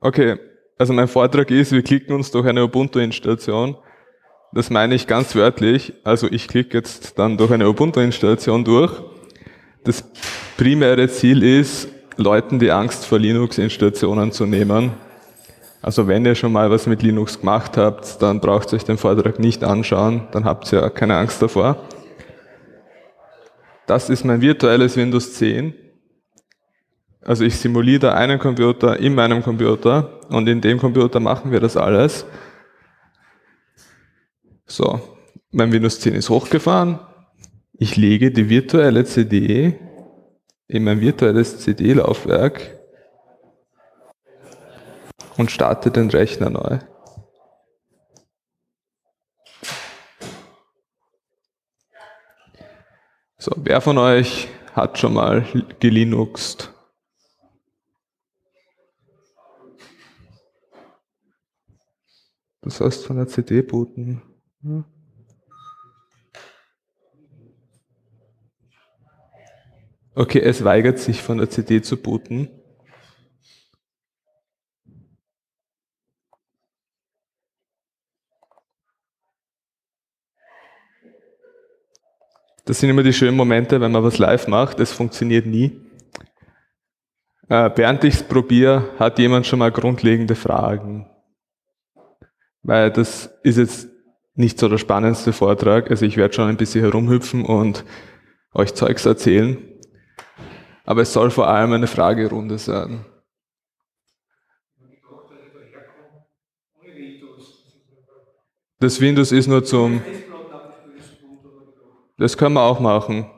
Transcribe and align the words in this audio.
Okay, 0.00 0.36
also 0.78 0.92
mein 0.92 1.08
Vortrag 1.08 1.50
ist, 1.50 1.72
wir 1.72 1.82
klicken 1.82 2.14
uns 2.14 2.30
durch 2.30 2.46
eine 2.46 2.62
Ubuntu-Installation. 2.64 3.76
Das 4.52 4.70
meine 4.70 4.94
ich 4.94 5.06
ganz 5.06 5.34
wörtlich. 5.34 5.92
Also 6.04 6.28
ich 6.30 6.46
klicke 6.46 6.76
jetzt 6.76 7.18
dann 7.18 7.36
durch 7.36 7.50
eine 7.50 7.68
Ubuntu-Installation 7.68 8.64
durch. 8.64 8.92
Das 9.82 10.04
primäre 10.56 11.08
Ziel 11.08 11.42
ist, 11.42 11.88
Leuten 12.16 12.58
die 12.58 12.70
Angst 12.70 13.06
vor 13.06 13.18
Linux-Installationen 13.18 14.30
zu 14.30 14.46
nehmen. 14.46 14.92
Also 15.82 16.06
wenn 16.06 16.24
ihr 16.24 16.34
schon 16.34 16.52
mal 16.52 16.70
was 16.70 16.86
mit 16.86 17.02
Linux 17.02 17.40
gemacht 17.40 17.76
habt, 17.76 18.20
dann 18.22 18.40
braucht 18.40 18.72
ihr 18.72 18.76
euch 18.76 18.84
den 18.84 18.98
Vortrag 18.98 19.38
nicht 19.38 19.62
anschauen, 19.64 20.28
dann 20.32 20.44
habt 20.44 20.72
ihr 20.72 20.80
ja 20.80 20.90
keine 20.90 21.16
Angst 21.16 21.40
davor. 21.40 21.76
Das 23.86 24.10
ist 24.10 24.24
mein 24.24 24.40
virtuelles 24.40 24.96
Windows 24.96 25.34
10. 25.34 25.74
Also 27.28 27.44
ich 27.44 27.58
simuliere 27.58 27.98
da 27.98 28.14
einen 28.14 28.38
Computer 28.38 28.98
in 28.98 29.14
meinem 29.14 29.42
Computer 29.42 30.18
und 30.30 30.48
in 30.48 30.62
dem 30.62 30.78
Computer 30.78 31.20
machen 31.20 31.52
wir 31.52 31.60
das 31.60 31.76
alles. 31.76 32.24
So, 34.64 34.98
mein 35.50 35.70
Windows 35.70 36.00
10 36.00 36.14
ist 36.14 36.30
hochgefahren. 36.30 37.00
Ich 37.74 37.98
lege 37.98 38.30
die 38.30 38.48
virtuelle 38.48 39.04
CD 39.04 39.78
in 40.68 40.84
mein 40.84 41.02
virtuelles 41.02 41.58
CD-Laufwerk 41.58 42.78
und 45.36 45.50
starte 45.50 45.90
den 45.90 46.08
Rechner 46.08 46.48
neu. 46.48 46.78
So, 53.36 53.52
wer 53.56 53.82
von 53.82 53.98
euch 53.98 54.48
hat 54.72 54.98
schon 54.98 55.12
mal 55.12 55.44
gelinuxt? 55.78 56.72
Das 62.60 62.80
heißt 62.80 63.06
von 63.06 63.16
der 63.16 63.28
CD 63.28 63.62
booten. 63.62 64.22
Ja. 64.62 64.84
Okay, 70.14 70.40
es 70.40 70.64
weigert 70.64 70.98
sich 70.98 71.22
von 71.22 71.38
der 71.38 71.48
CD 71.48 71.80
zu 71.80 71.96
booten. 71.96 72.48
Das 82.64 82.80
sind 82.80 82.90
immer 82.90 83.02
die 83.02 83.12
schönen 83.12 83.36
Momente, 83.36 83.80
wenn 83.80 83.92
man 83.92 84.02
was 84.02 84.18
live 84.18 84.48
macht. 84.48 84.80
Es 84.80 84.92
funktioniert 84.92 85.46
nie. 85.46 85.80
Äh, 87.48 87.70
während 87.76 88.04
ich 88.04 88.14
es 88.14 88.22
probiere, 88.22 88.90
hat 88.98 89.18
jemand 89.18 89.46
schon 89.46 89.60
mal 89.60 89.70
grundlegende 89.70 90.34
Fragen. 90.34 91.08
Weil 92.68 92.90
das 92.90 93.30
ist 93.42 93.56
jetzt 93.56 93.88
nicht 94.34 94.58
so 94.58 94.68
der 94.68 94.76
spannendste 94.76 95.32
Vortrag. 95.32 95.90
Also 95.90 96.04
ich 96.04 96.18
werde 96.18 96.34
schon 96.34 96.50
ein 96.50 96.58
bisschen 96.58 96.82
herumhüpfen 96.82 97.46
und 97.46 97.82
euch 98.52 98.74
Zeugs 98.74 99.06
erzählen. 99.06 99.56
Aber 100.84 101.00
es 101.00 101.14
soll 101.14 101.30
vor 101.30 101.48
allem 101.48 101.72
eine 101.72 101.86
Fragerunde 101.86 102.58
sein. 102.58 103.06
Das 108.80 109.00
Windows 109.00 109.32
ist 109.32 109.46
nur 109.46 109.64
zum 109.64 110.02
das 112.18 112.36
können 112.36 112.52
wir 112.52 112.64
auch 112.64 112.80
machen. 112.80 113.30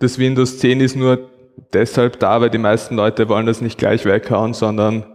Das 0.00 0.18
Windows 0.18 0.58
10 0.58 0.80
ist 0.80 0.96
nur 0.96 1.30
deshalb 1.72 2.18
da, 2.18 2.40
weil 2.40 2.50
die 2.50 2.58
meisten 2.58 2.96
Leute 2.96 3.28
wollen 3.28 3.46
das 3.46 3.60
nicht 3.60 3.78
gleich 3.78 4.04
weghauen, 4.04 4.54
sondern 4.54 5.11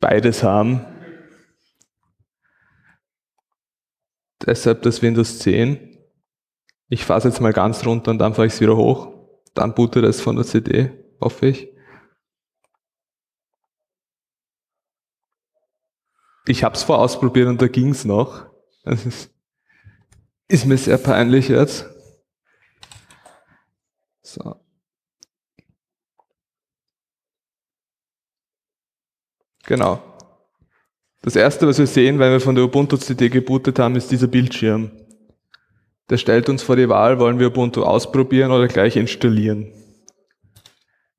beides 0.00 0.42
haben. 0.42 0.84
Deshalb 4.44 4.82
das 4.82 5.02
Windows 5.02 5.40
10. 5.40 5.98
Ich 6.88 7.04
fasse 7.04 7.28
jetzt 7.28 7.40
mal 7.40 7.52
ganz 7.52 7.84
runter 7.84 8.10
und 8.10 8.18
dann 8.18 8.34
fahre 8.34 8.46
ich 8.46 8.54
es 8.54 8.60
wieder 8.60 8.76
hoch. 8.76 9.12
Dann 9.54 9.74
bootet 9.74 10.04
es 10.04 10.20
von 10.20 10.36
der 10.36 10.44
CD, 10.44 10.92
hoffe 11.20 11.48
ich. 11.48 11.68
Ich 16.46 16.64
habe 16.64 16.74
es 16.74 16.82
vorausprobiert 16.82 17.48
und 17.48 17.60
da 17.60 17.68
ging 17.68 17.90
es 17.90 18.06
noch. 18.06 18.46
Das 18.84 19.04
ist, 19.04 19.30
ist 20.48 20.64
mir 20.64 20.78
sehr 20.78 20.96
peinlich 20.96 21.48
jetzt. 21.48 21.86
So. 24.22 24.67
Genau. 29.68 30.02
Das 31.20 31.36
erste, 31.36 31.66
was 31.66 31.78
wir 31.78 31.86
sehen, 31.86 32.18
weil 32.18 32.30
wir 32.30 32.40
von 32.40 32.54
der 32.54 32.64
Ubuntu 32.64 32.96
CD 32.96 33.28
gebootet 33.28 33.78
haben, 33.78 33.96
ist 33.96 34.10
dieser 34.10 34.26
Bildschirm. 34.26 34.90
Der 36.08 36.16
stellt 36.16 36.48
uns 36.48 36.62
vor 36.62 36.76
die 36.76 36.88
Wahl, 36.88 37.18
wollen 37.18 37.38
wir 37.38 37.48
Ubuntu 37.48 37.82
ausprobieren 37.82 38.50
oder 38.50 38.66
gleich 38.66 38.96
installieren. 38.96 39.70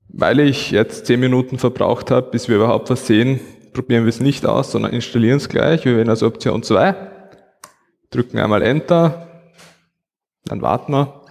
Weil 0.08 0.40
ich 0.40 0.72
jetzt 0.72 1.06
zehn 1.06 1.20
Minuten 1.20 1.60
verbraucht 1.60 2.10
habe, 2.10 2.32
bis 2.32 2.50
wir 2.50 2.56
überhaupt 2.56 2.90
was 2.90 3.06
sehen, 3.06 3.40
probieren 3.72 4.06
wir 4.06 4.10
es 4.10 4.20
nicht 4.20 4.48
aus, 4.48 4.72
sondern 4.72 4.94
installieren 4.94 5.38
es 5.38 5.48
gleich. 5.48 5.86
Wir 5.86 5.96
wählen 5.96 6.10
also 6.10 6.26
Option 6.26 6.64
2 6.64 6.96
drücken 8.10 8.40
einmal 8.40 8.64
Enter, 8.64 9.28
dann 10.46 10.64
warten 10.64 10.94
wir. 10.94 11.22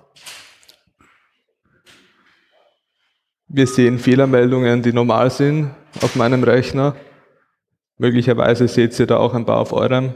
Wir 3.48 3.66
sehen 3.66 3.98
Fehlermeldungen, 3.98 4.82
die 4.82 4.92
normal 4.92 5.32
sind 5.32 5.74
auf 6.02 6.16
meinem 6.16 6.44
Rechner. 6.44 6.94
Möglicherweise 7.98 8.68
seht 8.68 8.98
ihr 8.98 9.06
da 9.06 9.18
auch 9.18 9.34
ein 9.34 9.44
paar 9.44 9.58
auf 9.58 9.72
eurem. 9.72 10.14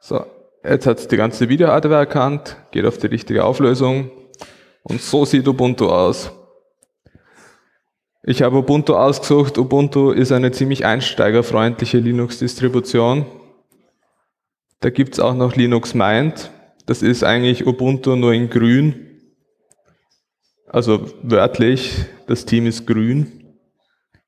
So, 0.00 0.24
jetzt 0.64 0.86
hat 0.86 0.98
es 0.98 1.08
die 1.08 1.16
ganze 1.16 1.48
Video-Hardware 1.48 2.00
erkannt, 2.00 2.56
geht 2.72 2.84
auf 2.84 2.98
die 2.98 3.06
richtige 3.06 3.44
Auflösung 3.44 4.10
und 4.82 5.00
so 5.00 5.24
sieht 5.24 5.46
Ubuntu 5.46 5.88
aus. 5.88 6.32
Ich 8.24 8.42
habe 8.42 8.58
Ubuntu 8.58 8.94
ausgesucht. 8.94 9.56
Ubuntu 9.56 10.10
ist 10.10 10.32
eine 10.32 10.50
ziemlich 10.50 10.84
einsteigerfreundliche 10.84 11.98
Linux-Distribution. 11.98 13.24
Da 14.80 14.90
gibt 14.90 15.14
es 15.14 15.20
auch 15.20 15.34
noch 15.34 15.56
Linux 15.56 15.94
Mint. 15.94 16.50
Das 16.84 17.00
ist 17.02 17.24
eigentlich 17.24 17.66
Ubuntu 17.66 18.16
nur 18.16 18.34
in 18.34 18.50
grün. 18.50 19.07
Also 20.68 21.10
wörtlich, 21.22 22.04
das 22.26 22.44
Team 22.44 22.66
ist 22.66 22.86
grün. 22.86 23.56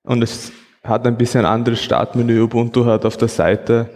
Und 0.02 0.22
es 0.22 0.52
hat 0.82 1.06
ein 1.06 1.18
bisschen 1.18 1.44
anderes 1.44 1.82
Startmenü. 1.82 2.40
Ubuntu 2.40 2.86
hat 2.86 3.04
auf 3.04 3.16
der 3.16 3.28
Seite 3.28 3.90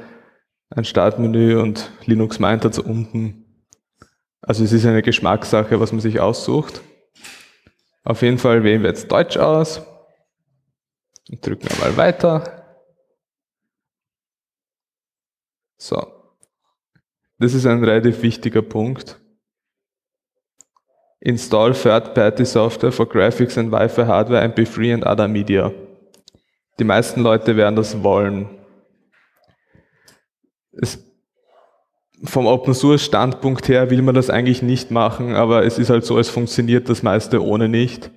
ein 0.71 0.85
Startmenü 0.85 1.57
und 1.61 1.91
Linux 2.05 2.39
Mint 2.39 2.65
hat 2.65 2.73
es 2.73 2.79
unten. 2.79 3.67
Also 4.41 4.65
es 4.65 4.73
ist 4.73 4.85
eine 4.85 5.03
Geschmackssache, 5.03 5.81
was 5.81 5.93
man 5.93 6.01
sich 6.01 6.21
aussucht. 6.21 6.83
Auf 8.03 8.21
jeden 8.21 8.39
Fall 8.39 8.63
wählen 8.63 8.83
wir 8.83 8.91
jetzt 8.91 9.11
Deutsch 9.11 9.39
aus. 9.39 9.81
Und 11.31 11.47
drücken 11.47 11.67
wir 11.71 11.79
mal 11.79 11.97
weiter. 11.97 12.65
So. 15.79 16.07
Das 17.39 17.55
ist 17.55 17.65
ein 17.67 17.83
relativ 17.83 18.23
wichtiger 18.23 18.63
Punkt. 18.63 19.19
Install 21.25 21.73
third-party 21.73 22.45
software 22.45 22.93
for 22.93 23.07
graphics 23.07 23.57
and 23.57 23.73
Wi-Fi 23.73 24.05
hardware 24.05 24.43
MP3 24.47 24.93
and 24.93 25.07
other 25.07 25.27
media. 25.27 25.73
Die 26.79 26.85
meisten 26.85 27.23
Leute 27.23 27.57
werden 27.57 27.77
das 27.77 28.03
wollen. 28.03 28.51
Es, 30.73 31.03
vom 32.25 32.47
Open 32.47 32.75
Source 32.75 33.03
Standpunkt 33.03 33.69
her 33.69 33.89
will 33.89 34.03
man 34.03 34.15
das 34.15 34.29
eigentlich 34.29 34.61
nicht 34.61 34.91
machen, 34.91 35.35
aber 35.35 35.65
es 35.65 35.79
ist 35.79 35.89
halt 35.89 36.05
so, 36.05 36.19
es 36.19 36.29
funktioniert 36.29 36.91
das 36.91 37.03
meiste 37.03 37.43
ohne 37.43 37.71
nicht. 37.71 38.11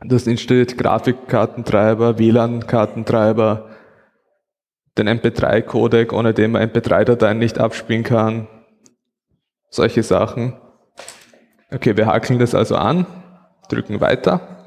Das 0.00 0.26
installiert 0.26 0.76
Grafikkartentreiber, 0.76 2.18
WLAN-Kartentreiber, 2.18 3.70
den 4.98 5.08
MP3-Codec, 5.08 6.12
ohne 6.12 6.34
den 6.34 6.50
man 6.50 6.68
MP3-Dateien 6.68 7.38
nicht 7.38 7.58
abspielen 7.58 8.04
kann. 8.04 8.48
Solche 9.70 10.02
Sachen. 10.02 10.58
Okay, 11.70 11.96
wir 11.96 12.06
hakeln 12.06 12.38
das 12.38 12.54
also 12.54 12.76
an, 12.76 13.06
drücken 13.68 14.00
weiter. 14.00 14.66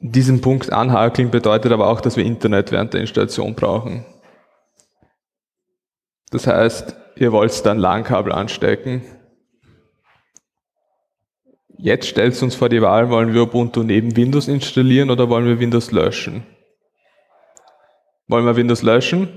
Diesen 0.00 0.40
Punkt 0.40 0.72
anhakeln 0.72 1.30
bedeutet 1.30 1.72
aber 1.72 1.88
auch, 1.88 2.00
dass 2.00 2.16
wir 2.16 2.24
Internet 2.24 2.70
während 2.70 2.94
der 2.94 3.00
Installation 3.00 3.54
brauchen. 3.54 4.06
Das 6.30 6.46
heißt, 6.46 6.94
ihr 7.16 7.32
wollt 7.32 7.66
dann 7.66 7.78
LAN-Kabel 7.78 8.32
anstecken 8.32 9.02
Jetzt 11.80 12.08
stellt 12.08 12.32
es 12.32 12.42
uns 12.42 12.56
vor 12.56 12.68
die 12.68 12.82
Wahl, 12.82 13.08
wollen 13.08 13.32
wir 13.32 13.42
Ubuntu 13.42 13.84
neben 13.84 14.16
Windows 14.16 14.48
installieren 14.48 15.10
oder 15.10 15.28
wollen 15.28 15.46
wir 15.46 15.60
Windows 15.60 15.92
löschen? 15.92 16.44
Wollen 18.26 18.44
wir 18.44 18.56
Windows 18.56 18.82
löschen? 18.82 19.28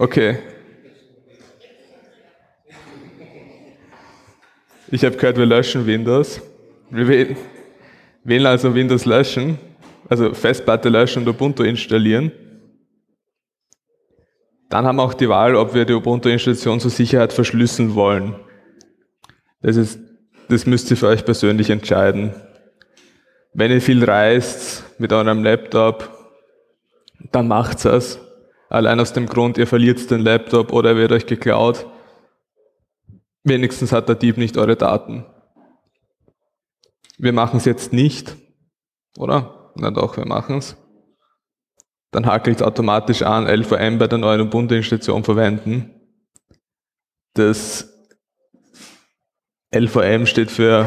Okay. 0.00 0.38
Ich 4.92 5.04
habe 5.04 5.16
gehört, 5.16 5.36
wir 5.36 5.44
löschen 5.44 5.84
Windows. 5.86 6.40
Wir 6.88 7.34
wählen, 8.22 8.46
also 8.46 8.72
Windows 8.76 9.06
löschen, 9.06 9.58
also 10.08 10.34
Festplatte 10.34 10.88
löschen 10.88 11.22
und 11.24 11.28
Ubuntu 11.28 11.64
installieren. 11.64 12.30
Dann 14.68 14.86
haben 14.86 14.96
wir 14.96 15.02
auch 15.02 15.14
die 15.14 15.28
Wahl, 15.28 15.56
ob 15.56 15.74
wir 15.74 15.84
die 15.84 15.94
Ubuntu-Installation 15.94 16.78
zur 16.78 16.92
Sicherheit 16.92 17.32
verschlüsseln 17.32 17.96
wollen. 17.96 18.36
Das, 19.62 19.74
ist, 19.74 19.98
das 20.48 20.64
müsst 20.64 20.92
ihr 20.92 20.96
für 20.96 21.08
euch 21.08 21.24
persönlich 21.24 21.70
entscheiden. 21.70 22.34
Wenn 23.52 23.72
ihr 23.72 23.80
viel 23.80 24.04
reist 24.04 24.84
mit 25.00 25.12
eurem 25.12 25.42
Laptop, 25.42 26.08
dann 27.32 27.48
macht's 27.48 27.84
es. 27.84 28.20
Allein 28.68 29.00
aus 29.00 29.12
dem 29.12 29.26
Grund, 29.26 29.56
ihr 29.56 29.66
verliert 29.66 30.10
den 30.10 30.20
Laptop 30.20 30.72
oder 30.72 30.90
er 30.90 30.96
wird 30.96 31.12
euch 31.12 31.26
geklaut. 31.26 31.86
Wenigstens 33.42 33.92
hat 33.92 34.08
der 34.08 34.14
Dieb 34.16 34.36
nicht 34.36 34.58
eure 34.58 34.76
Daten. 34.76 35.24
Wir 37.16 37.32
machen 37.32 37.56
es 37.56 37.64
jetzt 37.64 37.92
nicht, 37.92 38.36
oder? 39.16 39.72
Na 39.74 39.90
doch, 39.90 40.16
wir 40.16 40.26
machen 40.26 40.58
es. 40.58 40.76
Dann 42.10 42.26
hakelt 42.26 42.62
automatisch 42.62 43.22
an 43.22 43.46
LVM 43.46 43.98
bei 43.98 44.06
der 44.06 44.18
neuen 44.18 44.42
Ubuntu-Installation 44.42 45.24
verwenden. 45.24 45.94
Das 47.34 47.92
LVM 49.74 50.26
steht 50.26 50.50
für 50.50 50.86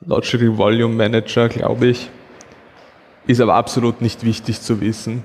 Logical 0.00 0.56
Volume 0.56 0.94
Manager, 0.94 1.48
glaube 1.48 1.88
ich. 1.88 2.10
Ist 3.26 3.40
aber 3.40 3.54
absolut 3.54 4.00
nicht 4.00 4.24
wichtig 4.24 4.60
zu 4.60 4.80
wissen. 4.80 5.24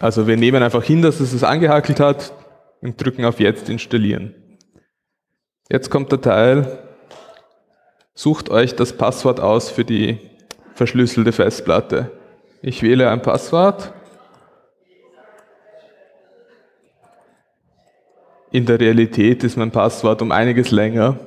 Also 0.00 0.26
wir 0.26 0.38
nehmen 0.38 0.62
einfach 0.62 0.82
hin, 0.82 1.02
dass 1.02 1.20
es 1.20 1.34
es 1.34 1.44
angehakelt 1.44 2.00
hat 2.00 2.32
und 2.80 3.02
drücken 3.02 3.26
auf 3.26 3.38
Jetzt 3.38 3.68
installieren. 3.68 4.34
Jetzt 5.70 5.90
kommt 5.90 6.10
der 6.10 6.22
Teil, 6.22 6.78
sucht 8.14 8.48
euch 8.48 8.74
das 8.74 8.94
Passwort 8.94 9.40
aus 9.40 9.70
für 9.70 9.84
die 9.84 10.18
verschlüsselte 10.74 11.32
Festplatte. 11.32 12.10
Ich 12.62 12.82
wähle 12.82 13.10
ein 13.10 13.20
Passwort. 13.20 13.92
In 18.50 18.66
der 18.66 18.80
Realität 18.80 19.44
ist 19.44 19.56
mein 19.56 19.70
Passwort 19.70 20.22
um 20.22 20.32
einiges 20.32 20.70
länger. 20.70 21.18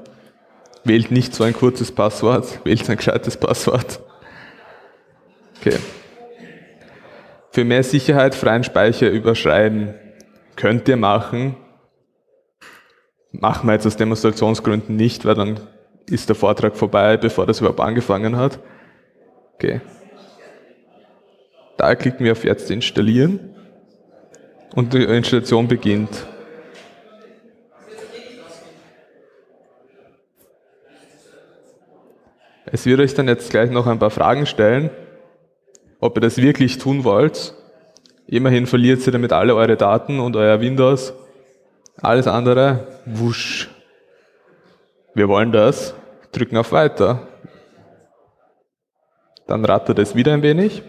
Wählt 0.84 1.12
nicht 1.12 1.34
so 1.34 1.44
ein 1.44 1.54
kurzes 1.54 1.92
Passwort, 1.92 2.60
wählt 2.66 2.90
ein 2.90 2.98
gescheites 2.98 3.38
Passwort. 3.38 4.00
Okay. 5.60 5.78
Für 7.54 7.66
mehr 7.66 7.84
Sicherheit 7.84 8.34
freien 8.34 8.64
Speicher 8.64 9.12
überschreiben 9.12 9.94
könnt 10.56 10.90
ihr 10.90 10.98
machen. 10.98 11.56
Machen 13.32 13.68
wir 13.68 13.74
jetzt 13.74 13.86
aus 13.86 13.96
Demonstrationsgründen 13.96 14.96
nicht, 14.96 15.24
weil 15.24 15.36
dann 15.36 15.60
ist 16.10 16.30
der 16.30 16.36
Vortrag 16.36 16.76
vorbei, 16.76 17.16
bevor 17.16 17.46
das 17.46 17.60
überhaupt 17.60 17.80
angefangen 17.80 18.38
hat. 18.38 18.58
Okay. 19.54 19.82
Da 21.78 21.94
klicken 21.94 22.26
wir 22.26 22.32
auf 22.32 22.44
Jetzt 22.44 22.72
installieren 22.72 23.56
und 24.74 24.96
die 24.96 25.04
Installation 25.04 25.68
beginnt. 25.68 26.26
Es 32.66 32.88
wird 32.88 33.00
euch 33.00 33.14
dann 33.14 33.28
jetzt 33.28 33.52
gleich 33.52 33.70
noch 33.70 33.86
ein 33.86 34.00
paar 34.00 34.10
Fragen 34.10 34.48
stellen 34.48 34.90
ob 36.04 36.18
ihr 36.18 36.22
das 36.22 36.38
wirklich 36.38 36.80
tun 36.80 37.06
wollt. 37.06 37.54
Immerhin 38.28 38.68
verliert 38.68 39.06
ihr 39.08 39.14
damit 39.14 39.32
alle 39.32 39.56
eure 39.56 39.78
Daten 39.78 40.20
und 40.20 40.36
euer 40.36 40.60
Windows. 40.60 41.14
Alles 42.02 42.28
andere, 42.28 42.88
wusch. 43.06 43.70
Wir 45.14 45.30
wollen 45.30 45.54
das. 45.54 45.94
Drücken 46.34 46.58
auf 46.58 46.74
Weiter. 46.74 47.26
Dann 49.48 49.64
rattert 49.64 49.98
es 49.98 50.14
wieder 50.14 50.34
ein 50.34 50.42
wenig. 50.42 50.84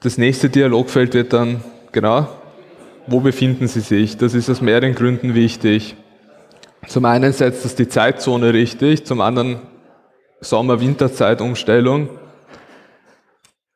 Das 0.00 0.16
nächste 0.16 0.48
Dialogfeld 0.48 1.14
wird 1.14 1.32
dann, 1.32 1.64
genau, 1.90 2.28
wo 3.08 3.18
befinden 3.18 3.66
Sie 3.66 3.80
sich? 3.80 4.16
Das 4.16 4.34
ist 4.34 4.48
aus 4.48 4.60
mehreren 4.60 4.94
Gründen 4.94 5.34
wichtig. 5.34 5.96
Zum 6.86 7.04
einen 7.04 7.32
setzt 7.32 7.64
das 7.64 7.74
die 7.74 7.88
Zeitzone 7.88 8.52
richtig, 8.54 9.04
zum 9.06 9.20
anderen 9.20 9.60
Sommer-Winterzeitumstellung. 10.40 12.10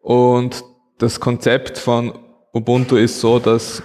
Und 0.03 0.65
das 0.99 1.21
Konzept 1.21 1.79
von 1.79 2.13
Ubuntu 2.53 2.97
ist 2.97 3.21
so, 3.21 3.39
dass 3.39 3.83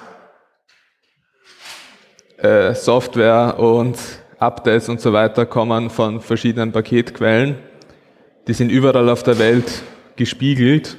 äh, 2.37 2.73
Software 2.73 3.57
und 3.59 3.97
Updates 4.39 4.89
und 4.89 4.99
so 4.99 5.13
weiter 5.13 5.45
kommen 5.45 5.89
von 5.89 6.19
verschiedenen 6.19 6.71
Paketquellen. 6.71 7.57
Die 8.47 8.53
sind 8.53 8.71
überall 8.71 9.09
auf 9.09 9.23
der 9.23 9.39
Welt 9.39 9.83
gespiegelt 10.15 10.97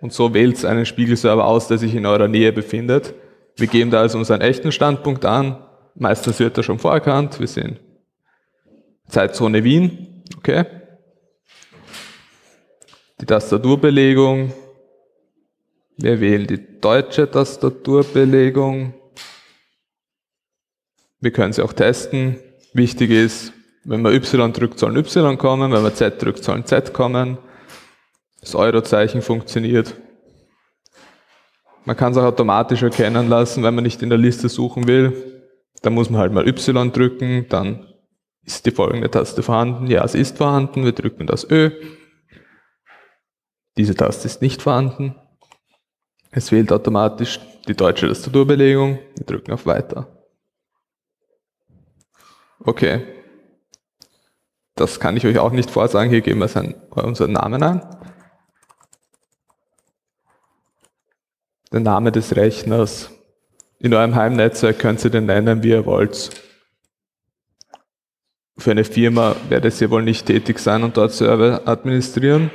und 0.00 0.12
so 0.12 0.34
wählt 0.34 0.64
einen 0.64 0.84
Spiegelserver 0.84 1.44
aus, 1.44 1.68
der 1.68 1.78
sich 1.78 1.94
in 1.94 2.04
eurer 2.04 2.28
Nähe 2.28 2.52
befindet. 2.52 3.14
Wir 3.56 3.68
geben 3.68 3.90
da 3.90 4.00
also 4.00 4.18
unseren 4.18 4.40
echten 4.40 4.72
Standpunkt 4.72 5.24
an. 5.24 5.64
Meistens 5.94 6.38
wird 6.40 6.56
er 6.58 6.62
schon 6.62 6.78
vorerkannt. 6.78 7.40
Wir 7.40 7.46
sehen 7.46 7.78
Zeitzone 9.08 9.64
Wien. 9.64 10.24
Okay 10.38 10.75
die 13.20 13.26
Tastaturbelegung. 13.26 14.52
Wir 15.96 16.20
wählen 16.20 16.46
die 16.46 16.80
deutsche 16.80 17.30
Tastaturbelegung. 17.30 18.94
Wir 21.20 21.30
können 21.30 21.52
sie 21.52 21.62
auch 21.62 21.72
testen. 21.72 22.38
Wichtig 22.74 23.10
ist, 23.10 23.52
wenn 23.84 24.02
man 24.02 24.12
Y 24.12 24.52
drückt, 24.52 24.78
sollen 24.78 24.96
Y 24.96 25.38
kommen, 25.38 25.72
wenn 25.72 25.82
man 25.82 25.94
Z 25.94 26.22
drückt, 26.22 26.44
sollen 26.44 26.66
Z 26.66 26.92
kommen. 26.92 27.38
Das 28.40 28.54
Eurozeichen 28.54 29.22
funktioniert. 29.22 29.94
Man 31.86 31.96
kann 31.96 32.12
es 32.12 32.18
auch 32.18 32.24
automatisch 32.24 32.82
erkennen 32.82 33.28
lassen, 33.28 33.62
wenn 33.62 33.74
man 33.74 33.84
nicht 33.84 34.02
in 34.02 34.10
der 34.10 34.18
Liste 34.18 34.48
suchen 34.48 34.86
will. 34.86 35.40
Da 35.82 35.90
muss 35.90 36.10
man 36.10 36.20
halt 36.20 36.32
mal 36.32 36.46
Y 36.46 36.92
drücken, 36.92 37.46
dann 37.48 37.86
ist 38.44 38.66
die 38.66 38.70
folgende 38.70 39.10
Taste 39.10 39.42
vorhanden. 39.42 39.86
Ja, 39.86 40.04
es 40.04 40.14
ist 40.14 40.36
vorhanden. 40.36 40.84
Wir 40.84 40.92
drücken 40.92 41.26
das 41.26 41.48
Ö. 41.50 41.70
Diese 43.76 43.94
Taste 43.94 44.26
ist 44.26 44.42
nicht 44.42 44.62
vorhanden. 44.62 45.14
Es 46.30 46.52
wählt 46.52 46.72
automatisch 46.72 47.40
die 47.68 47.74
deutsche 47.74 48.08
Tastaturbelegung. 48.08 48.98
Wir 49.16 49.26
drücken 49.26 49.52
auf 49.52 49.66
Weiter. 49.66 50.06
Okay. 52.60 53.06
Das 54.74 55.00
kann 55.00 55.16
ich 55.16 55.26
euch 55.26 55.38
auch 55.38 55.52
nicht 55.52 55.70
vorsagen. 55.70 56.10
Hier 56.10 56.20
geben 56.20 56.40
wir 56.40 57.04
unseren 57.04 57.32
Namen 57.32 57.62
ein. 57.62 57.82
Der 61.72 61.80
Name 61.80 62.12
des 62.12 62.36
Rechners. 62.36 63.10
In 63.78 63.92
eurem 63.92 64.14
Heimnetzwerk 64.14 64.78
könnt 64.78 65.04
ihr 65.04 65.10
den 65.10 65.26
nennen, 65.26 65.62
wie 65.62 65.70
ihr 65.70 65.84
wollt. 65.84 66.30
Für 68.58 68.70
eine 68.70 68.84
Firma 68.84 69.36
werdet 69.48 69.78
ihr 69.80 69.90
wohl 69.90 70.02
nicht 70.02 70.26
tätig 70.26 70.58
sein 70.58 70.82
und 70.82 70.96
dort 70.96 71.12
Server 71.12 71.66
administrieren. 71.66 72.50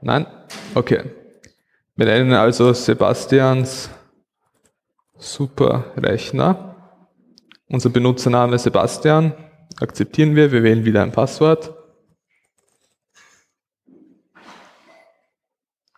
Nein? 0.00 0.26
Okay. 0.74 1.04
Wir 1.96 2.06
nennen 2.06 2.32
also 2.32 2.72
Sebastians 2.72 3.90
Superrechner. 5.18 6.76
Unser 7.68 7.90
Benutzername 7.90 8.58
Sebastian. 8.58 9.34
Akzeptieren 9.80 10.34
wir. 10.34 10.50
Wir 10.52 10.62
wählen 10.62 10.84
wieder 10.84 11.02
ein 11.02 11.12
Passwort. 11.12 11.74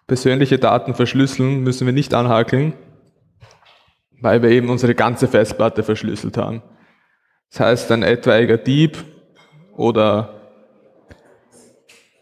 Persönliche 0.08 0.58
Daten 0.58 0.94
verschlüsseln 0.94 1.60
müssen 1.60 1.86
wir 1.86 1.94
nicht 1.94 2.12
anhakeln, 2.12 2.74
weil 4.20 4.42
wir 4.42 4.50
eben 4.50 4.68
unsere 4.68 4.94
ganze 4.94 5.28
Festplatte 5.28 5.82
verschlüsselt 5.82 6.36
haben. 6.36 6.62
Das 7.50 7.60
heißt, 7.60 7.92
ein 7.92 8.02
etwaiger 8.02 8.58
Dieb 8.58 8.98
oder 9.74 10.41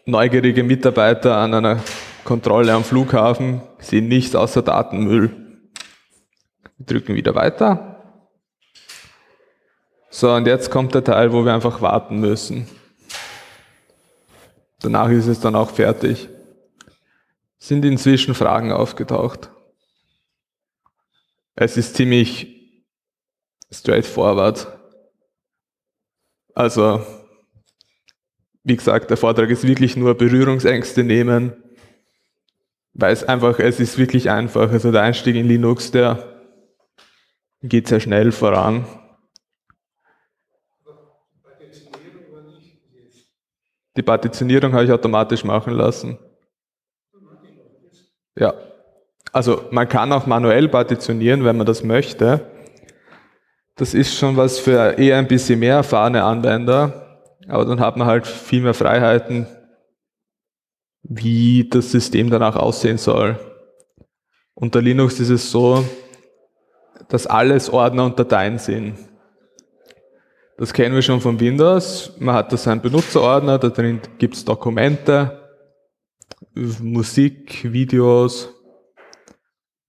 neugierige 0.05 0.63
Mitarbeiter 0.63 1.37
an 1.37 1.53
einer 1.53 1.83
Kontrolle 2.23 2.73
am 2.73 2.83
Flughafen 2.83 3.61
sehen 3.79 4.07
nichts 4.07 4.35
außer 4.35 4.61
Datenmüll. 4.61 5.29
Wir 6.77 6.85
drücken 6.85 7.15
wieder 7.15 7.35
weiter. 7.35 7.91
So, 10.09 10.31
und 10.33 10.45
jetzt 10.45 10.69
kommt 10.69 10.93
der 10.93 11.03
Teil, 11.03 11.31
wo 11.31 11.45
wir 11.45 11.53
einfach 11.53 11.81
warten 11.81 12.19
müssen. 12.19 12.67
Danach 14.81 15.09
ist 15.09 15.27
es 15.27 15.39
dann 15.39 15.55
auch 15.55 15.71
fertig. 15.71 16.27
Sind 17.59 17.85
inzwischen 17.85 18.33
Fragen 18.33 18.71
aufgetaucht? 18.71 19.51
Es 21.55 21.77
ist 21.77 21.95
ziemlich 21.95 22.47
straightforward. 23.71 24.67
Also, 26.53 27.05
wie 28.63 28.75
gesagt, 28.75 29.09
der 29.09 29.17
Vortrag 29.17 29.49
ist 29.49 29.67
wirklich 29.67 29.97
nur 29.97 30.15
Berührungsängste 30.15 31.03
nehmen. 31.03 31.53
Weil 32.93 33.13
es 33.13 33.23
einfach, 33.23 33.59
es 33.59 33.79
ist 33.79 33.97
wirklich 33.97 34.29
einfach. 34.29 34.71
Also 34.71 34.91
der 34.91 35.01
Einstieg 35.01 35.35
in 35.35 35.47
Linux, 35.47 35.91
der 35.91 36.23
geht 37.63 37.87
sehr 37.87 37.99
schnell 37.99 38.31
voran. 38.31 38.85
Die 43.95 44.03
Partitionierung 44.03 44.73
habe 44.73 44.85
ich 44.85 44.91
automatisch 44.91 45.43
machen 45.43 45.73
lassen. 45.73 46.17
Ja. 48.35 48.53
Also 49.33 49.65
man 49.71 49.87
kann 49.87 50.11
auch 50.11 50.25
manuell 50.25 50.67
partitionieren, 50.67 51.43
wenn 51.43 51.57
man 51.57 51.65
das 51.65 51.83
möchte. 51.83 52.45
Das 53.75 53.93
ist 53.93 54.15
schon 54.15 54.35
was 54.37 54.59
für 54.59 54.97
eher 54.97 55.17
ein 55.17 55.27
bisschen 55.27 55.59
mehr 55.59 55.75
erfahrene 55.75 56.23
Anwender, 56.23 57.10
aber 57.51 57.65
dann 57.65 57.81
hat 57.81 57.97
man 57.97 58.07
halt 58.07 58.25
viel 58.25 58.61
mehr 58.61 58.73
Freiheiten, 58.73 59.45
wie 61.03 61.67
das 61.69 61.91
System 61.91 62.29
danach 62.29 62.55
aussehen 62.55 62.97
soll. 62.97 63.37
Unter 64.53 64.81
Linux 64.81 65.19
ist 65.19 65.29
es 65.29 65.51
so, 65.51 65.83
dass 67.09 67.27
alles 67.27 67.69
Ordner 67.69 68.05
und 68.05 68.17
Dateien 68.17 68.57
sind. 68.57 68.95
Das 70.57 70.71
kennen 70.71 70.95
wir 70.95 71.01
schon 71.01 71.19
von 71.19 71.39
Windows. 71.39 72.13
Man 72.19 72.35
hat 72.35 72.53
da 72.53 72.57
seinen 72.57 72.81
Benutzerordner, 72.81 73.57
da 73.57 73.69
drin 73.69 73.99
gibt 74.17 74.35
es 74.35 74.45
Dokumente, 74.45 75.39
Musik, 76.53 77.71
Videos, 77.73 78.53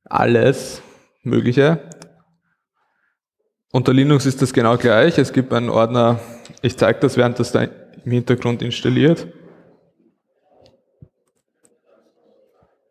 alles 0.04 0.83
Mögliche. 1.23 1.88
Unter 3.71 3.92
Linux 3.92 4.26
ist 4.26 4.42
das 4.42 4.52
genau 4.52 4.76
gleich. 4.76 5.16
Es 5.19 5.33
gibt 5.33 5.52
einen 5.52 5.71
Ordner, 5.71 6.19
ich 6.62 6.78
zeige 6.78 7.00
das, 7.00 7.16
während 7.16 7.38
das 7.38 7.52
da 7.52 7.62
im 7.62 8.12
Hintergrund 8.12 8.62
installiert. 8.62 9.26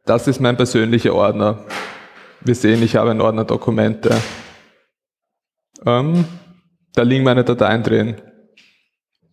Das 0.06 0.28
ist 0.28 0.40
mein 0.40 0.58
persönlicher 0.58 1.14
Ordner. 1.14 1.66
Wir 2.42 2.56
sehen, 2.56 2.84
ich 2.84 2.96
habe 2.96 3.12
einen 3.12 3.22
Ordner 3.22 3.46
Dokumente. 3.46 4.16
Ähm, 5.86 6.26
da 6.94 7.04
liegen 7.04 7.24
meine 7.24 7.44
Dateien 7.44 7.84
drin. 7.84 8.22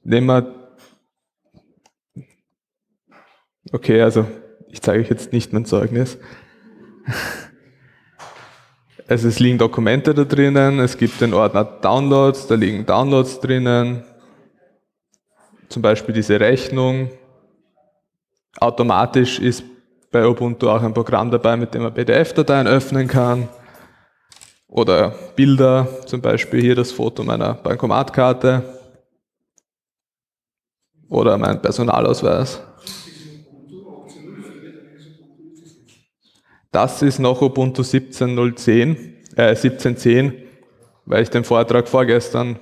Nehmen 0.02 0.26
wir. 0.26 0.70
Okay, 3.72 4.00
also 4.02 4.26
ich 4.70 4.80
zeige 4.80 5.02
euch 5.02 5.10
jetzt 5.10 5.32
nicht 5.32 5.52
mein 5.52 5.64
Zeugnis. 5.64 6.18
Also 9.08 9.28
es 9.28 9.38
liegen 9.40 9.56
Dokumente 9.56 10.12
da 10.12 10.24
drinnen, 10.24 10.80
es 10.80 10.98
gibt 10.98 11.22
den 11.22 11.32
Ordner 11.32 11.64
Downloads, 11.64 12.46
da 12.46 12.56
liegen 12.56 12.84
Downloads 12.84 13.40
drinnen, 13.40 14.04
zum 15.68 15.82
Beispiel 15.82 16.14
diese 16.14 16.40
Rechnung. 16.40 17.10
Automatisch 18.58 19.38
ist 19.38 19.62
bei 20.10 20.26
Ubuntu 20.26 20.68
auch 20.68 20.82
ein 20.82 20.94
Programm 20.94 21.30
dabei, 21.30 21.56
mit 21.56 21.74
dem 21.74 21.82
man 21.82 21.94
PDF-Dateien 21.94 22.66
öffnen 22.66 23.06
kann. 23.06 23.48
Oder 24.66 25.14
Bilder, 25.36 25.88
zum 26.06 26.20
Beispiel 26.20 26.60
hier 26.60 26.74
das 26.74 26.92
Foto 26.92 27.22
meiner 27.22 27.54
Bankomatkarte. 27.54 28.62
Oder 31.08 31.38
mein 31.38 31.60
Personalausweis. 31.60 32.60
Das 36.70 37.00
ist 37.00 37.18
noch 37.18 37.40
Ubuntu 37.40 37.80
17.010, 37.82 39.36
äh 39.36 39.54
17.10, 39.54 40.32
weil 41.06 41.22
ich 41.22 41.30
den 41.30 41.44
Vortrag 41.44 41.88
vorgestern 41.88 42.58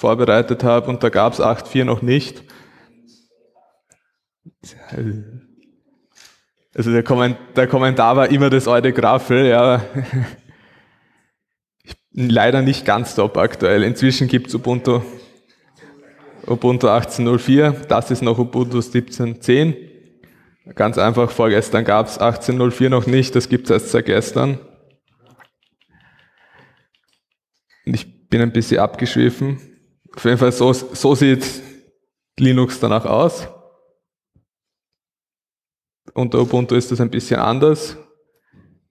vorbereitet 0.00 0.64
habe 0.64 0.88
und 0.88 1.02
da 1.02 1.10
gab 1.10 1.34
es 1.34 1.40
8.4 1.40 1.84
noch 1.84 2.00
nicht. 2.00 2.42
Also 6.74 6.90
der, 6.90 7.02
Kommentar 7.02 8.16
war 8.16 8.30
immer 8.30 8.48
das 8.48 8.66
alte 8.66 8.94
Graffel, 8.94 9.46
ja. 9.46 9.84
Leider 12.12 12.62
nicht 12.62 12.86
ganz 12.86 13.14
top 13.14 13.36
aktuell. 13.36 13.82
Inzwischen 13.82 14.26
gibt 14.26 14.46
es 14.46 14.54
Ubuntu, 14.54 15.02
Ubuntu 16.46 16.88
18.04, 16.88 17.86
das 17.86 18.10
ist 18.10 18.22
noch 18.22 18.38
Ubuntu 18.38 18.78
17.10. 18.78 19.76
Ganz 20.76 20.96
einfach, 20.96 21.30
vorgestern 21.30 21.84
gab 21.84 22.06
es 22.06 22.18
18.04 22.18 22.88
noch 22.88 23.06
nicht, 23.06 23.36
das 23.36 23.50
gibt 23.50 23.66
es 23.66 23.70
erst 23.70 23.90
seit 23.90 24.06
gestern. 24.06 24.58
Und 27.84 27.94
ich 27.94 28.28
bin 28.30 28.40
ein 28.40 28.52
bisschen 28.52 28.78
abgeschwiffen. 28.78 29.69
Auf 30.16 30.24
jeden 30.24 30.38
Fall, 30.38 30.52
so, 30.52 30.72
so 30.72 31.14
sieht 31.14 31.44
Linux 32.38 32.80
danach 32.80 33.04
aus. 33.04 33.48
Unter 36.14 36.40
Ubuntu 36.40 36.74
ist 36.74 36.90
das 36.90 37.00
ein 37.00 37.10
bisschen 37.10 37.40
anders. 37.40 37.96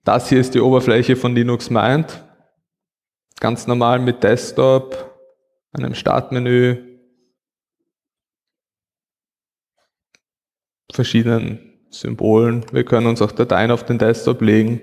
Das 0.04 0.28
hier 0.28 0.40
ist 0.40 0.54
die 0.54 0.60
Oberfläche 0.60 1.16
von 1.16 1.34
Linux 1.34 1.68
Mint. 1.68 2.24
Ganz 3.38 3.66
normal 3.66 4.00
mit 4.00 4.22
Desktop, 4.22 5.18
einem 5.72 5.94
Startmenü, 5.94 6.90
verschiedenen 10.92 11.86
Symbolen. 11.90 12.64
Wir 12.72 12.84
können 12.84 13.06
uns 13.06 13.22
auch 13.22 13.32
Dateien 13.32 13.70
auf 13.70 13.84
den 13.84 13.98
Desktop 13.98 14.42
legen, 14.42 14.80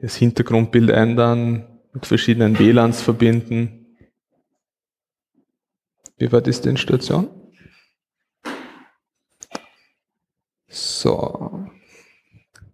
das 0.00 0.16
Hintergrundbild 0.16 0.90
ändern, 0.90 1.80
mit 1.92 2.06
verschiedenen 2.06 2.58
WLANs 2.58 3.00
verbinden. 3.02 3.75
Wie 6.18 6.32
war 6.32 6.40
das 6.40 6.60
die 6.62 6.70
Installation? 6.70 7.28
So. 10.68 11.66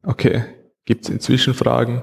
Okay. 0.03 0.45
Gibt 0.85 1.05
es 1.05 1.11
inzwischen 1.11 1.55
Fragen? 1.55 2.03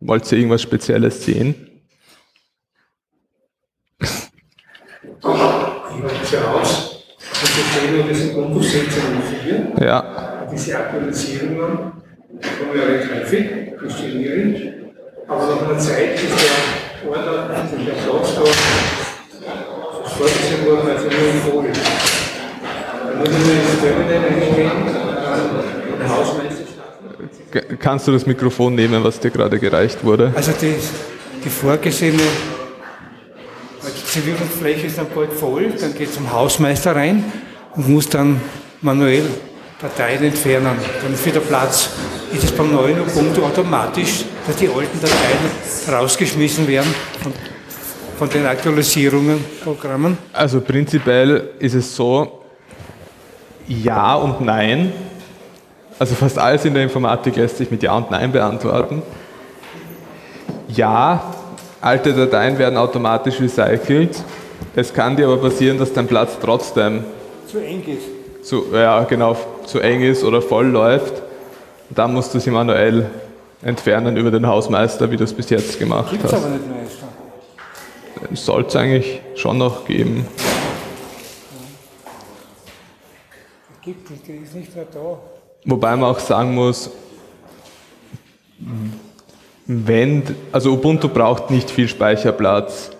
Wollt 0.00 0.30
ihr 0.32 0.38
irgendwas 0.38 0.62
Spezielles 0.62 1.24
sehen? 1.24 1.82
Ich 3.98 5.26
weiß 5.26 6.32
ja 6.32 6.44
aus, 6.52 7.04
dass 7.18 7.56
wir 7.56 7.64
sehen, 7.80 8.08
das 8.08 8.20
Ubuntu 8.30 8.60
16.04. 8.60 9.84
Ja. 9.84 10.48
Diese 10.50 10.78
Aktualisierungen 10.78 11.92
ja 12.74 12.84
recht 12.84 13.14
häufig, 13.14 13.50
installieren. 13.82 14.79
Aber 15.30 15.46
nach 15.46 15.62
einer 15.62 15.78
Zeit 15.78 16.14
ist 16.14 16.24
der 16.24 17.08
Ordner, 17.08 17.32
der 17.32 17.92
Platz 17.92 18.34
da 18.34 18.42
vorgesehen 20.10 20.66
worden, 20.66 20.90
also 20.90 21.04
nur 21.04 21.28
in 21.30 21.40
Folie. 21.40 21.72
Dann 21.72 23.18
muss 23.18 23.28
ich 23.28 23.46
mir 23.46 23.52
ins 23.52 23.80
Terminal 23.80 24.24
eingehen, 24.24 24.70
den 26.00 26.08
Hausmeister 26.08 26.70
Kannst 27.78 28.08
du 28.08 28.12
das 28.12 28.26
Mikrofon 28.26 28.74
nehmen, 28.74 29.04
was 29.04 29.20
dir 29.20 29.30
gerade 29.30 29.60
gereicht 29.60 30.04
wurde? 30.04 30.32
Also 30.34 30.50
die, 30.60 30.74
die 31.44 31.48
vorgesehene 31.48 32.22
Zivilfläche 34.06 34.88
ist 34.88 34.98
dann 34.98 35.06
bald 35.14 35.32
voll, 35.32 35.72
dann 35.80 35.94
geht 35.94 36.08
es 36.08 36.14
zum 36.14 36.32
Hausmeister 36.32 36.96
rein 36.96 37.24
und 37.76 37.88
muss 37.88 38.08
dann 38.08 38.40
manuell 38.80 39.26
Dateien 39.80 40.24
entfernen. 40.24 40.76
Dann 41.02 41.14
für 41.14 41.30
der 41.30 41.40
Platz 41.40 41.90
ist 42.32 42.44
es 42.44 42.52
beim 42.52 42.72
neuen 42.72 43.00
Ubuntu 43.00 43.42
automatisch, 43.42 44.24
dass 44.46 44.56
die 44.56 44.68
alten 44.68 45.00
Dateien 45.00 45.98
rausgeschmissen 45.98 46.68
werden 46.68 46.94
von, 47.22 47.32
von 48.18 48.28
den 48.28 48.46
Aktualisierungen, 48.46 49.42
Programmen. 49.64 50.18
Also 50.32 50.60
prinzipiell 50.60 51.50
ist 51.58 51.74
es 51.74 51.96
so, 51.96 52.42
ja 53.66 54.14
und 54.16 54.42
nein. 54.42 54.92
Also 55.98 56.14
fast 56.14 56.38
alles 56.38 56.64
in 56.64 56.74
der 56.74 56.82
Informatik 56.82 57.36
lässt 57.36 57.58
sich 57.58 57.70
mit 57.70 57.82
Ja 57.82 57.94
und 57.94 58.10
Nein 58.10 58.32
beantworten. 58.32 59.02
Ja, 60.68 61.34
alte 61.80 62.14
Dateien 62.14 62.58
werden 62.58 62.78
automatisch 62.78 63.38
recycelt. 63.38 64.16
Es 64.74 64.94
kann 64.94 65.16
dir 65.16 65.26
aber 65.26 65.36
passieren, 65.38 65.78
dass 65.78 65.92
dein 65.92 66.06
Platz 66.06 66.38
trotzdem 66.40 67.04
zu 67.46 67.58
eng 67.58 67.82
ist. 67.86 68.19
Zu, 68.42 68.66
ja, 68.72 69.04
genau, 69.04 69.36
zu 69.66 69.80
eng 69.80 70.02
ist 70.02 70.24
oder 70.24 70.40
voll 70.40 70.66
läuft. 70.66 71.22
Dann 71.90 72.14
musst 72.14 72.34
du 72.34 72.40
sie 72.40 72.50
manuell 72.50 73.10
entfernen 73.62 74.16
über 74.16 74.30
den 74.30 74.46
Hausmeister, 74.46 75.10
wie 75.10 75.16
du 75.16 75.24
es 75.24 75.34
bis 75.34 75.50
jetzt 75.50 75.78
gemacht 75.78 76.10
Gibt's 76.10 76.32
hast. 76.32 76.34
aber 76.34 76.48
nicht 76.48 76.64
Meister. 76.68 77.08
Sollte 78.34 78.68
es 78.68 78.76
eigentlich 78.76 79.20
schon 79.34 79.58
noch 79.58 79.84
geben. 79.84 80.26
Gibt 83.82 84.10
es, 84.10 84.22
der 84.22 84.36
ist 84.36 84.54
nicht 84.54 84.74
mehr 84.74 84.86
da. 84.92 85.18
Wobei 85.64 85.96
man 85.96 86.10
auch 86.10 86.18
sagen 86.18 86.54
muss, 86.54 86.90
wenn, 89.66 90.22
also 90.52 90.72
Ubuntu 90.72 91.08
braucht 91.08 91.50
nicht 91.50 91.70
viel 91.70 91.88
Speicherplatz. 91.88 92.90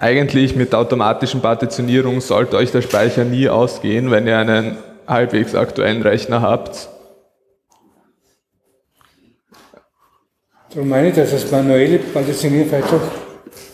Eigentlich 0.00 0.54
mit 0.54 0.74
automatischen 0.76 1.40
Partitionierung 1.40 2.20
sollte 2.20 2.56
euch 2.56 2.70
der 2.70 2.82
Speicher 2.82 3.24
nie 3.24 3.48
ausgehen, 3.48 4.12
wenn 4.12 4.28
ihr 4.28 4.38
einen 4.38 4.76
halbwegs 5.08 5.56
aktuellen 5.56 6.02
Rechner 6.02 6.40
habt. 6.40 6.88
Darum 10.70 10.88
meine 10.88 11.08
ich, 11.08 11.14
dass 11.16 11.32
das 11.32 11.50
manuelle 11.50 11.98
Partitionieren 11.98 12.68
vielleicht 12.68 12.92
doch 12.92 13.00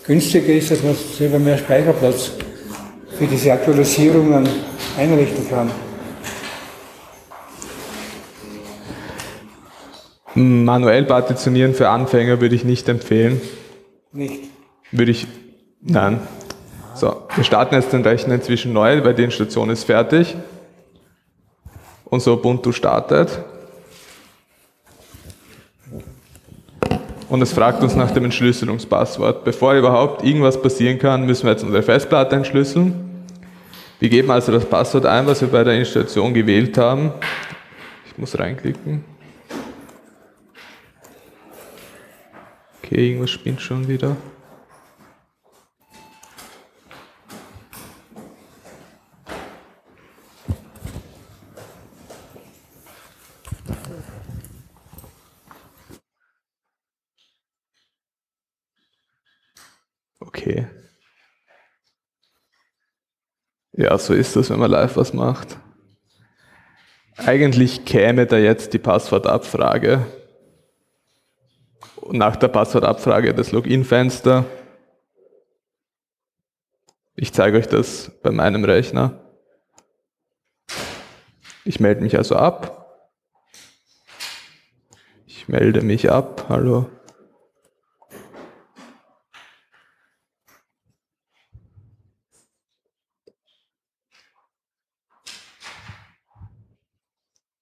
günstiger 0.07 0.53
ist, 0.53 0.71
dass 0.71 0.81
man 0.81 0.95
selber 0.95 1.37
mehr 1.37 1.59
Speicherplatz 1.59 2.31
für 3.19 3.27
diese 3.27 3.53
Aktualisierungen 3.53 4.47
einrichten 4.97 5.47
kann. 5.47 5.69
Manuell 10.33 11.03
partitionieren 11.03 11.75
für 11.75 11.89
Anfänger 11.89 12.41
würde 12.41 12.55
ich 12.55 12.63
nicht 12.65 12.89
empfehlen. 12.89 13.39
Nicht. 14.11 14.49
Würde 14.91 15.11
ich, 15.11 15.27
nein. 15.85 16.19
So, 16.93 17.27
wir 17.35 17.43
starten 17.43 17.75
jetzt 17.75 17.91
den 17.91 18.03
Rechner 18.03 18.35
inzwischen 18.35 18.73
neu, 18.73 19.03
weil 19.03 19.13
die 19.13 19.23
Installation 19.23 19.69
ist 19.69 19.83
fertig. 19.83 20.35
Unser 22.05 22.33
Ubuntu 22.33 22.71
startet. 22.71 23.39
Und 27.27 27.41
es 27.41 27.51
fragt 27.51 27.81
uns 27.83 27.95
nach 27.95 28.11
dem 28.11 28.25
Entschlüsselungspasswort. 28.25 29.43
Bevor 29.43 29.73
überhaupt 29.73 30.23
irgendwas 30.23 30.61
passieren 30.61 30.99
kann, 30.99 31.25
müssen 31.25 31.43
wir 31.43 31.51
jetzt 31.51 31.63
unsere 31.63 31.83
Festplatte 31.83 32.35
entschlüsseln. 32.35 33.25
Wir 33.99 34.09
geben 34.09 34.29
also 34.31 34.51
das 34.51 34.65
Passwort 34.65 35.05
ein, 35.05 35.25
was 35.25 35.41
wir 35.41 35.47
bei 35.47 35.63
der 35.63 35.73
Installation 35.77 36.33
gewählt 36.33 36.77
haben. 36.77 37.11
Ich 38.05 38.17
muss 38.17 38.37
reinklicken. 38.37 39.03
Okay, 42.81 43.09
irgendwas 43.09 43.31
spinnt 43.31 43.59
schon 43.59 43.87
wieder. 43.87 44.15
Okay. 60.45 60.67
Ja, 63.71 63.97
so 63.97 64.13
ist 64.13 64.35
das, 64.35 64.51
wenn 64.51 64.59
man 64.59 64.69
live 64.69 64.95
was 64.95 65.11
macht. 65.11 65.57
Eigentlich 67.17 67.83
käme 67.83 68.27
da 68.27 68.37
jetzt 68.37 68.71
die 68.73 68.77
Passwortabfrage. 68.77 70.05
Nach 72.11 72.35
der 72.35 72.49
Passwortabfrage 72.49 73.33
das 73.33 73.53
Login-Fenster. 73.53 74.45
Ich 77.15 77.33
zeige 77.33 77.57
euch 77.57 77.67
das 77.67 78.11
bei 78.21 78.29
meinem 78.29 78.63
Rechner. 78.65 79.19
Ich 81.63 81.79
melde 81.79 82.01
mich 82.01 82.17
also 82.17 82.35
ab. 82.35 83.09
Ich 85.25 85.47
melde 85.47 85.81
mich 85.81 86.11
ab. 86.11 86.45
Hallo. 86.49 86.94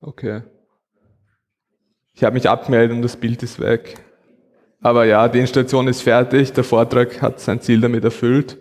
Okay. 0.03 0.41
Ich 2.13 2.24
habe 2.25 2.33
mich 2.33 2.50
abgemeldet 2.50 2.95
und 2.95 3.01
das 3.01 3.15
Bild 3.15 3.41
ist 3.41 3.60
weg. 3.60 3.95
Aber 4.81 5.05
ja, 5.05 5.29
die 5.29 5.39
Installation 5.39 5.88
ist 5.88 6.01
fertig, 6.01 6.51
der 6.51 6.65
Vortrag 6.65 7.22
hat 7.22 7.39
sein 7.39 7.62
Ziel 7.62 7.79
damit 7.79 8.03
erfüllt. 8.03 8.57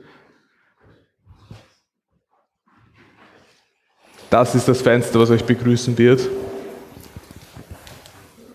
Das 4.30 4.54
ist 4.54 4.68
das 4.68 4.82
Fenster, 4.82 5.18
was 5.18 5.30
euch 5.30 5.44
begrüßen 5.44 5.98
wird. 5.98 6.28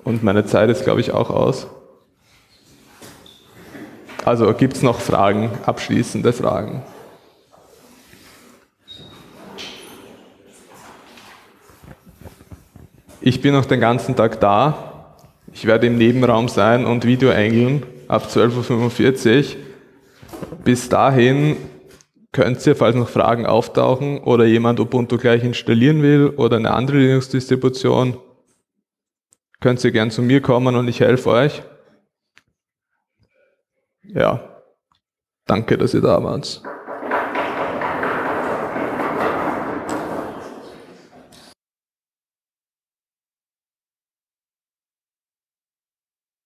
Und 0.05 0.23
meine 0.23 0.45
Zeit 0.45 0.69
ist, 0.69 0.85
glaube 0.85 1.01
ich, 1.01 1.11
auch 1.11 1.29
aus. 1.29 1.67
Also 4.23 4.53
gibt 4.53 4.77
es 4.77 4.81
noch 4.81 5.01
Fragen, 5.01 5.51
abschließende 5.65 6.31
Fragen? 6.31 6.83
Ich 13.27 13.41
bin 13.41 13.51
noch 13.51 13.65
den 13.65 13.81
ganzen 13.81 14.15
Tag 14.15 14.39
da. 14.39 15.17
Ich 15.51 15.65
werde 15.65 15.87
im 15.87 15.97
Nebenraum 15.97 16.47
sein 16.47 16.85
und 16.85 17.03
Video 17.03 17.29
engeln 17.29 17.85
ab 18.07 18.29
12.45 18.29 19.37
Uhr. 19.37 19.61
Bis 20.63 20.87
dahin 20.87 21.57
könnt 22.31 22.65
ihr, 22.65 22.73
falls 22.73 22.95
noch 22.95 23.09
Fragen 23.09 23.45
auftauchen 23.45 24.19
oder 24.19 24.45
jemand 24.45 24.79
Ubuntu 24.79 25.17
gleich 25.17 25.43
installieren 25.43 26.01
will 26.01 26.29
oder 26.37 26.55
eine 26.55 26.71
andere 26.71 26.99
Linux-Distribution, 26.99 28.17
könnt 29.59 29.83
ihr 29.83 29.91
gern 29.91 30.09
zu 30.09 30.21
mir 30.21 30.41
kommen 30.41 30.77
und 30.77 30.87
ich 30.87 31.01
helfe 31.01 31.29
euch. 31.29 31.63
Ja, 34.03 34.39
danke, 35.45 35.77
dass 35.77 35.93
ihr 35.93 35.99
da 35.99 36.23
wart. 36.23 36.63